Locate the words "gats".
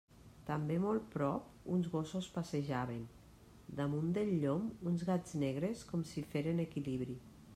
5.13-5.39